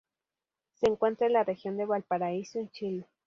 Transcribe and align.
Se 0.79 0.87
encuentra 0.89 1.27
en 1.27 1.33
la 1.33 1.43
región 1.43 1.77
de 1.77 1.85
Valparaíso 1.85 2.57
en 2.57 2.71
Chile. 2.71 3.07